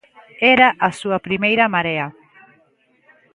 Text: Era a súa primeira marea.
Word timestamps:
Era 0.53 0.67
a 0.87 0.89
súa 0.99 1.19
primeira 1.27 1.71
marea. 1.75 2.07